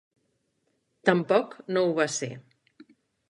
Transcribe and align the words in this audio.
Tampoc 1.09 1.53
no 1.77 1.85
ho 1.89 1.93
va 1.99 2.09
ser. 2.17 2.31